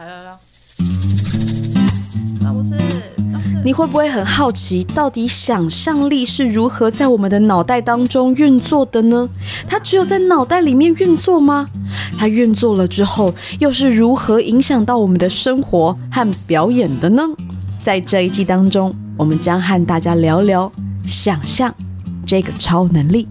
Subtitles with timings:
[0.00, 0.30] 来来来，
[3.62, 9.28] 你会不会很好奇，到底想象力是如何在我们的脑袋当中运作的呢？
[9.68, 11.68] 它只有在脑袋里面运作吗？
[12.18, 17.22] 它运作了之后，又是如何影响到我们的生活和表演的呢？
[17.82, 20.72] 在这一季当中，我们将和大家聊聊
[21.04, 21.74] 想象
[22.24, 23.28] 这个超能力。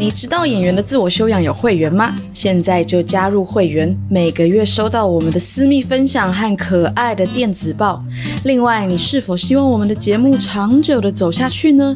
[0.00, 2.16] 你知道演员的自我修养有会员吗？
[2.32, 8.02] 现在就加入会员，每个月收到我们的私密分享和可爱的电子报。
[8.44, 11.94] 另外，你是否希望我们的节目长久的走下去呢？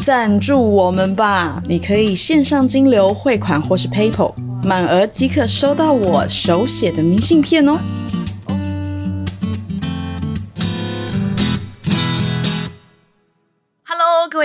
[0.00, 1.62] 赞助我们吧！
[1.68, 4.34] 你可以线上金流汇款或是 PayPal，
[4.64, 7.78] 满额即可收到我手写的明信片哦。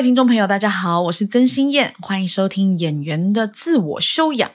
[0.02, 4.50] 听众朋友，大家好，我是曾心燕，欢迎收听演员的自我修养。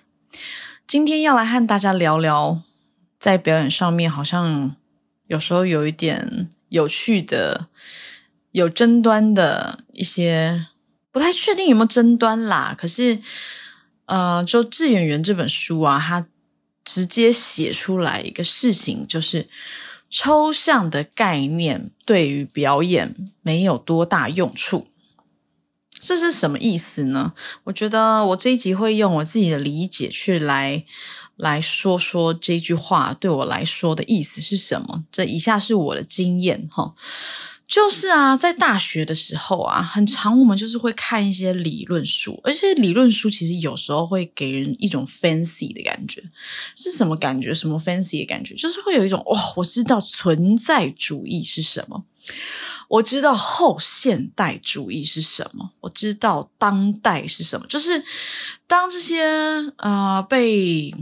[0.89, 2.61] 今天要来和大家聊聊，
[3.21, 4.75] 在表演上面好像
[5.29, 7.69] 有时候有一点有趣的、
[8.51, 10.67] 有争端的一些，
[11.13, 12.75] 不太确定有没有争端啦。
[12.77, 13.21] 可是，
[14.07, 16.27] 呃，就《致演员》这本书啊，它
[16.85, 19.49] 直接写出来一个事情，就是
[20.11, 24.89] 抽象的概念对于表演没有多大用处。
[25.99, 27.33] 这是什么意思呢？
[27.65, 30.85] 我觉得我这一集会用我自己的理解去来
[31.37, 35.05] 来说说这句话对我来说的意思是什么。
[35.11, 36.95] 这以下是我的经验哈，
[37.69, 46.23] 就是啊，在大学的时候啊，很长我们就是会看一些理论书，而且理论书其实有时候会给人一种 fancy 的感觉。
[46.77, 47.53] 是什么感觉？
[47.53, 48.55] 什么 fancy 的感觉？
[48.55, 52.05] 就是会有一种哇，我知道存在主义是什么。
[52.89, 57.67] 我知道后现代主义是什么，我知道当代是什么。
[57.67, 58.05] 就是
[58.69, 59.25] 当这些
[59.79, 60.95] 呃被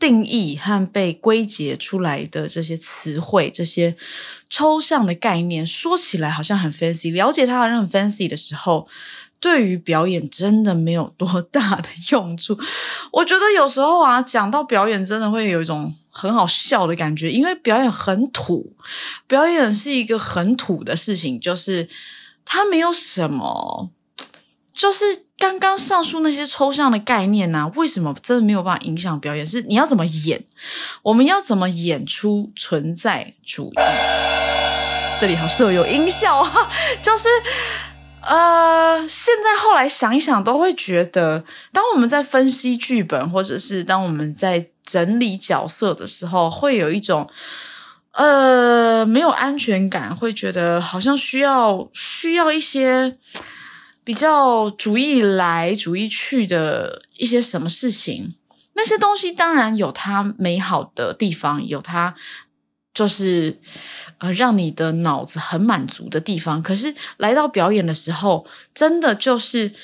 [0.00, 3.94] 定义和被归结出来的这些词汇、这些
[4.48, 8.88] 抽象的概念，说起来好像很 fancy，了解它好像很 fancy 的时候，
[9.38, 12.58] 对于表演真的没有多大的用处。
[13.12, 15.94] 我觉得有时候啊，讲到表演，真的会有一种。
[16.12, 18.74] 很好笑的感觉，因为表演很土，
[19.28, 21.88] 表演是一个很土的事情，就是
[22.44, 23.90] 它没有什么，
[24.80, 25.04] 就是
[25.36, 29.46] 刚刚上述那些抽象的概念呢，为什么真的没有办法影响表演？
[29.46, 30.42] 是你要怎么演，
[31.02, 33.74] 我们要怎么演出存在主义？
[35.20, 36.50] 这里好设有音效啊，
[37.02, 37.28] 就是
[38.22, 44.70] 呃，现在后来想一想，都会觉得，当我们在分析剧本，或者是当我们在。
[44.82, 47.30] 整理角色的时候，会有一种
[48.10, 53.16] 呃没有安全感，会觉得好像需要需要一些
[54.04, 58.34] 比较主意来主意去的一些什么事情。
[58.74, 62.14] 那些东西当然有它美好的地方，有它
[62.94, 63.60] 就是
[64.18, 66.62] 呃让你的脑子很满足的地方。
[66.62, 69.74] 可是来到表演的时候，真的就是。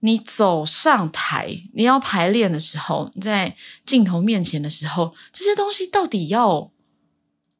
[0.00, 6.70] 你走上台，你要排练的时候，你在镜头面前的时候，这些东西到底要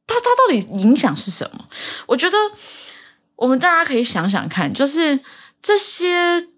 [0.06, 1.68] 它它到底影响是什么？
[2.06, 2.36] 我觉得
[3.34, 5.18] 我们大家可以想想看，就是
[5.60, 6.48] 这些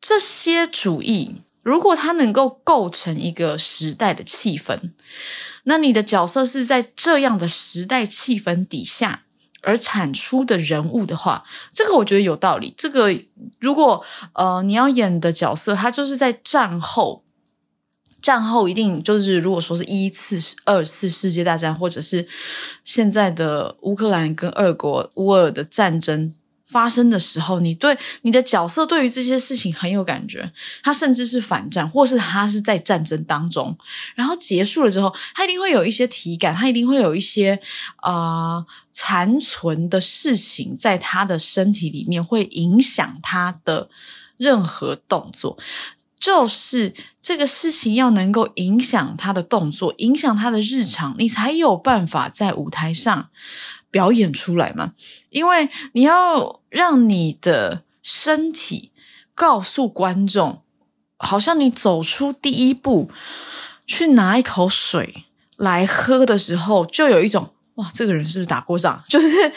[0.00, 4.92] 这些主义，如果它能够构成一个时代的气氛，
[5.64, 9.24] 那你的角色是在这样的时代气氛底下。
[9.62, 11.42] 而产出的人物的话，
[11.72, 12.72] 这个我觉得有道理。
[12.76, 13.12] 这个
[13.58, 17.24] 如果呃你要演的角色，他就是在战后，
[18.22, 22.28] 战后一定就是如果说是一次、二次世界大战，或者是
[22.84, 26.32] 现在的乌克兰跟俄国乌尔的战争。
[26.66, 33.76] 发生的时候，你对你的角色对于这些事情很有感觉，他甚至是反战，或是他是在战争当中，
[34.14, 37.60] 然后结束了之后，他一定会有一些体感，他一定会有一些
[37.96, 43.88] 啊残存的事情在他的身体里面，会影响他的
[44.36, 45.56] 任何动作。
[46.18, 53.28] 就是这个事情要能够影响他的动作，影响他的日常，你才有办法在舞台上。
[53.88, 54.92] 表演出来嘛？
[55.30, 58.90] 因为你要让你的身体
[59.34, 60.60] 告诉观众，
[61.16, 63.10] 好像你走出第一步
[63.86, 65.24] 去拿一口水
[65.56, 69.02] 来喝的时候，就有一种哇，这个人是不是打过仗？
[69.08, 69.50] 就是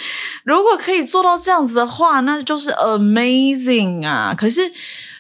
[0.46, 4.34] 如果可以做到这样子的话，那就是 amazing 啊！
[4.38, 4.72] 可是。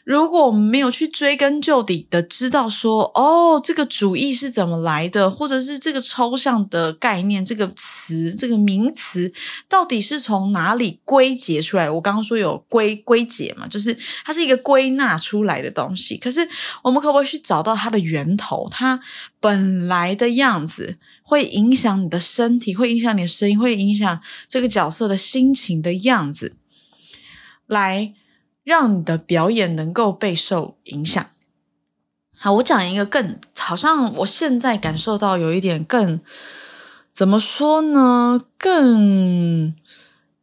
[0.09, 9.31] 如果我们没有去追根究底的知道说，哦，这个主义是怎么来的，或者是这个抽象的概念、这个词、这个名词
[9.67, 11.88] 到底是从哪里归结出来？
[11.88, 13.95] 我刚刚说有归归结嘛，就是
[14.25, 16.17] 它是一个归纳出来的东西。
[16.17, 16.50] 可是
[16.81, 18.67] 我们可不可以去找到它的源头？
[18.71, 19.00] 它
[19.39, 26.57] 本来的样子会影响你的身体，会影响你的声音，会影响这个角色的心情的样子，
[27.67, 28.15] 来
[28.63, 31.25] 让你的表演能够备受影响。
[32.38, 36.19] 好，我讲一个更好像我现在感受到有一点更
[37.11, 38.41] 怎么说呢？
[38.57, 39.75] 更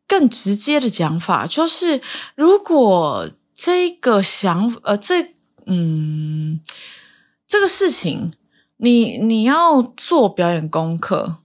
[0.06, 2.00] 更直接的讲法，就是
[2.34, 5.34] 如果这个想呃这
[5.66, 6.60] 嗯
[7.46, 8.32] 这个事情。
[8.78, 11.36] 你你要做表演功课，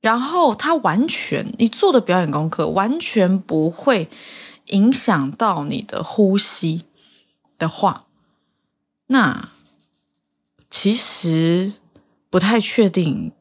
[0.00, 4.08] 然后他完全你做的表演功课完全不会
[4.66, 6.84] 影响到你的呼吸
[7.58, 8.06] 的话，
[9.06, 9.50] 那
[10.68, 11.72] 其实
[12.30, 13.32] 不太确定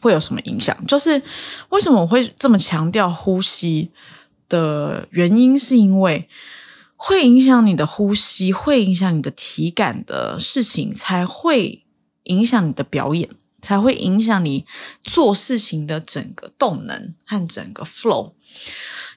[0.00, 0.86] 会有什么影响。
[0.86, 1.22] 就是
[1.70, 3.90] 为什么我会这么强调呼吸
[4.48, 6.28] 的原因，是因为。
[7.04, 11.84] 会影响你的呼吸，会影响你的体感的事情，才会
[12.22, 13.28] 影响你的表演，
[13.60, 14.64] 才会影响你
[15.02, 18.34] 做事情的整个动能和整个 flow。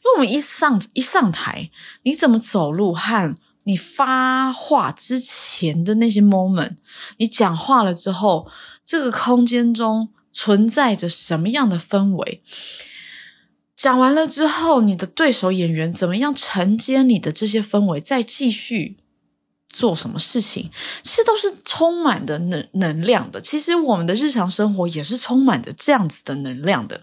[0.06, 1.72] 因为我们一上一上台，
[2.04, 6.75] 你怎么走路和你发话之前的那些 moment，
[7.18, 8.48] 你讲话了之后，
[8.84, 12.44] 这个空间中存在着什么样的氛围？
[13.75, 18.98] 讲完了之后，你的对手演员怎么样承接你的这些氛围，再继续
[19.69, 20.69] 做什么事情？
[21.02, 23.42] 其实都是充满的能能量的。
[23.42, 27.02] 其实我们的日常生活也是充满着这样子的能量的，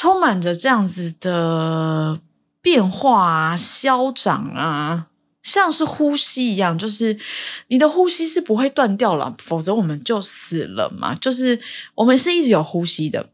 [0.00, 2.20] 充满着这样子的
[2.62, 5.08] 变化啊、消长啊，
[5.42, 7.18] 像是呼吸一样，就是
[7.66, 11.14] 你的呼吸是不会断掉了，否则我们就死了嘛。
[11.14, 11.60] 就是
[11.96, 13.28] 我们是一直有呼吸的，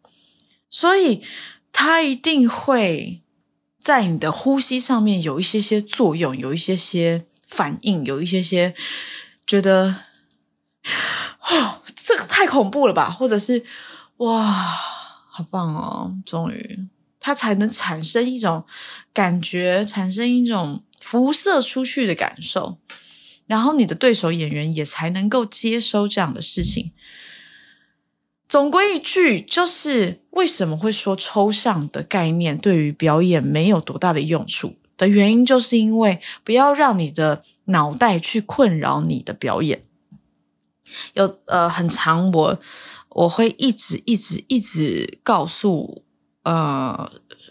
[0.68, 1.22] 所以。
[1.78, 3.20] 它一定会
[3.78, 8.74] 在你的呼吸上面有一些些作用，有一些些反应，有一些些
[9.46, 9.94] 觉得，
[11.42, 13.10] 哦，这个太恐怖了吧？
[13.10, 13.62] 或者是
[14.16, 14.74] 哇，
[15.36, 16.16] 好棒哦！
[16.24, 16.88] 终于，
[17.20, 18.64] 它才能产生一种
[19.12, 22.78] 感觉，产生一种辐射出去的感受，
[23.46, 26.92] 然后你的对手演员也才能够接收这样的事情。
[28.48, 39.82] 总归一句，就是为什么会说抽象的概念对于表演没有多大的用处的原因，就是因为不要让你的脑袋去困扰你的表演。
[41.14, 42.58] 有呃，很长，我
[43.16, 46.04] 我会一直一直一直告诉
[46.44, 47.10] 呃。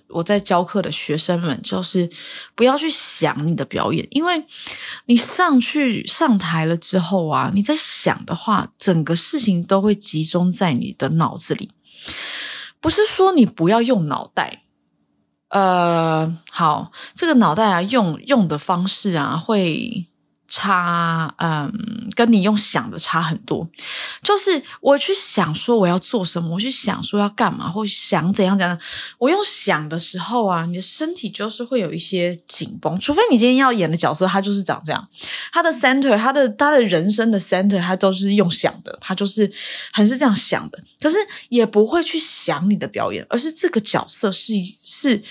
[0.09, 2.09] 我在教课的学生们，就是
[2.53, 4.45] 不要去想你的表演，因为
[5.07, 11.71] 你上去上台了之后啊，你在想的话，整个事情都会集中在你的脑子里。
[12.79, 14.63] 不是说你不要用脑袋，
[15.49, 20.05] 呃，好，这个脑袋啊，用用的方式啊，会。
[20.47, 21.71] 差，嗯，
[22.15, 23.67] 跟你用想的差很多。
[24.21, 28.77] 就是我去想说我要做什么，我去想说要干嘛，或想怎样怎样。
[29.17, 32.99] 我用想的时候啊，你的身体就是会有一些紧绷。
[32.99, 35.07] 除非你今天要演的角色，他就是长这样，
[35.51, 39.51] 他的 center，他的他的人生的 center，他都是用想的，他就是
[39.91, 40.79] 很是这样想的。
[40.99, 41.17] 可是
[41.49, 44.53] 也不会去想你的表演，而是这个角色是
[44.83, 45.23] 是。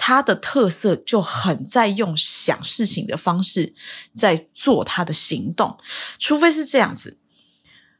[0.00, 3.74] 他的特色就很在用想事情的方式
[4.14, 5.76] 在做他的行动，
[6.20, 7.18] 除非是这样子，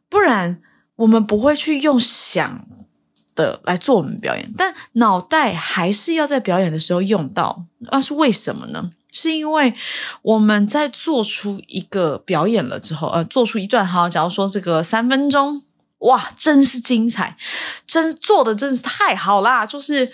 [0.08, 0.62] 不然
[0.94, 2.66] 我们不会去用想
[3.34, 4.50] 的来做我们表演。
[4.56, 8.92] 但脑袋还是要在表演的时候用到，那是为什么呢？
[9.10, 9.74] 是因为
[10.22, 15.62] 我们在做出一个表演了之后，呃，做出一段好，假如说这个三分钟，
[15.98, 17.36] 哇，真是精彩，
[17.86, 20.12] 真做的真是太好啦，就是。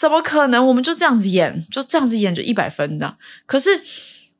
[0.00, 0.66] 怎么可能？
[0.66, 3.18] 我们就这样子演，就这样子演，就一百分的。
[3.44, 3.68] 可是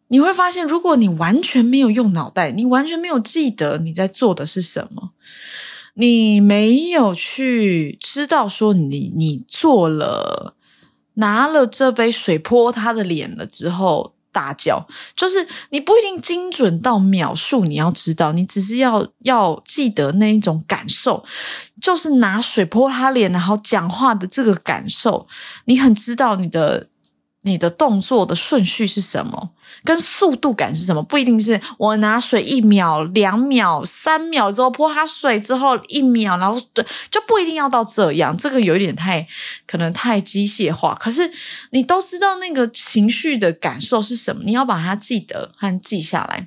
[0.09, 5.11] 你会发现，如果你完全没有用脑袋，你完全没有记得你在做的是什么，
[5.93, 10.57] 你没有去知道说你你做了
[11.15, 14.15] 拿了这杯水泼他的脸了之后。
[14.33, 21.25] 大叫，就是你不一定精准到秒数，你要知道，你只是要要记得那一种感受，
[21.81, 25.27] 就是拿水泼他脸，然后讲话的这个感受，
[25.65, 26.90] 你很知道你的。
[27.43, 29.51] 你的动作的顺序是什么？
[29.83, 31.03] 跟速度感是什么？
[31.03, 38.37] 不一定是我拿水一秒、两秒、三秒之后泼他水之后一秒，然后对，就不一定要到这样。
[38.37, 39.27] 这个有一点太
[39.67, 40.95] 可能太机械化。
[40.97, 41.31] 可是
[41.71, 46.47] 你都知道那个情绪的感受是什么，你要把它记得和记下来，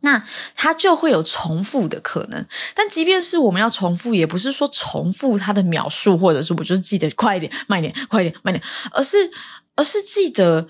[0.00, 0.22] 那
[0.54, 2.44] 它就会有重复的可能。
[2.74, 9.30] 但即便是我们要重复，也不是说重复它的秒数，或者是我就是记得快一点、慢一点、快一点、慢一点，而是。
[9.76, 10.66] 而是记得，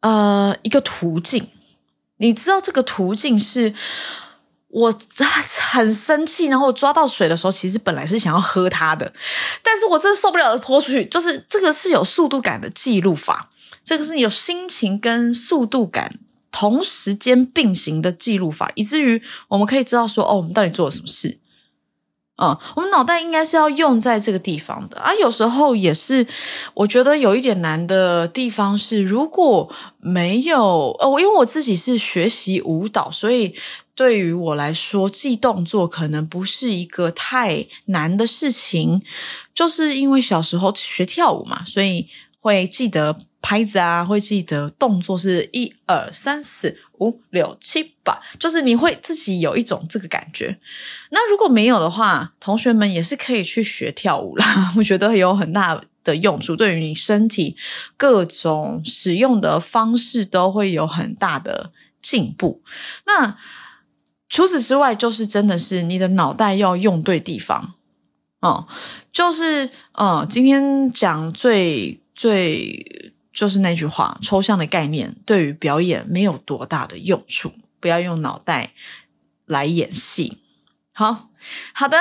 [0.00, 1.46] 呃，一个途径。
[2.16, 3.74] 你知道这个途径是
[4.68, 4.94] 我
[5.70, 9.12] 很生气，然后抓到水的时候，其实本来是想要喝它的，
[9.62, 11.04] 但是我真的受不了了，泼出去。
[11.06, 13.50] 就是这个是有速度感的记录法，
[13.84, 16.18] 这个是有心情跟速度感
[16.50, 21.38] 同时间并行的记录法，以至于我们可以知道说，哦，我们到底做了什么事。
[22.36, 25.14] 嗯，我们脑袋应该是要用在这个地方的啊。
[25.14, 26.26] 有时候也是，
[26.74, 33.54] 我觉得有一点难的地方是，如果没有呃，我因为我自己是学习舞蹈，所以。
[33.96, 39.00] 对于我来说，记动作可能不是一个太难的事情，
[39.54, 42.08] 就是因为小时候学跳舞嘛，所以
[42.44, 50.58] 会记得拍子啊，会记得动作是一二三四五六七八，就是你会自己有一种这个感觉。
[51.10, 57.56] 那如果没有的话，同学们也是可以去学跳舞啦，我觉得有很大的用处，对于你身体
[57.96, 61.72] 各种使用的方式都会有很大的
[62.02, 62.62] 进步。
[63.06, 63.38] 那。
[64.30, 67.74] 除此之外，就是真的是你的脑袋要用对地方
[68.40, 68.66] 哦。
[69.12, 78.72] 就是嗯，今天讲最最就是那句话，抽象的概念对于表演没有多大的用处，不要用脑袋
[79.46, 80.38] 来演戏。
[80.92, 81.30] 好
[81.72, 81.98] 好的，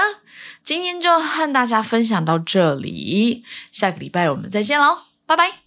[0.64, 5.63] 今天就和大家分享到这里，下个礼拜我们再见喽，拜拜。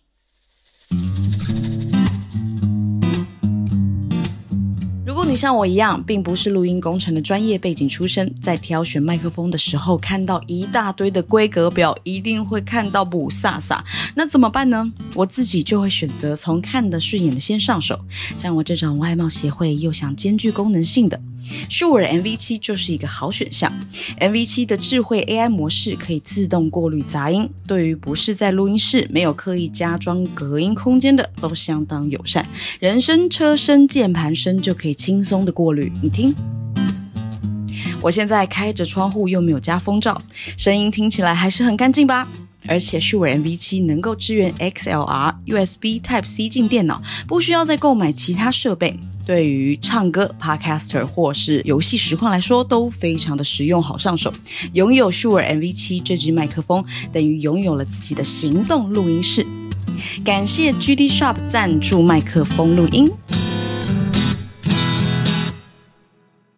[5.29, 13.81] 你像我一样，并不是录音工程的专业背景出身，在挑选麦克风的时候，看到一大堆的规格表，一定会看到不飒飒。
[14.15, 14.91] 那怎么办呢？
[15.15, 18.01] 我自己就会选择从看得顺眼的先上手。
[18.39, 21.21] 像我这种外貌协会又想兼具功能性的。
[21.69, 23.73] Sure MV7 就是一个好选项。
[24.21, 32.47] MV7 的智慧 AI 模式可以自动过滤杂音，对于不是在录音室、没有刻意加装隔音空间的，都相当友善。
[32.81, 35.93] 人声、车声、键盘声就可以轻松的过滤。
[36.03, 36.35] 你听，
[38.01, 40.21] 我现在开着窗户，又没有加风罩，
[40.57, 42.29] 声音听起来还是很干净吧？
[42.69, 48.99] 而且 Sure MV7 能够支援 XLR、USB Type C 进电脑，不需要再购买其他设备。
[49.27, 54.33] 对于唱歌、Podcaster 或是游戏实况来说，都非常的实用，好上手。
[54.73, 59.45] 拥有 Sure MV7 这支麦克风，等于拥有了自己的行动录音室。
[60.25, 63.11] 感谢 GD Shop 赞助麦克风录音。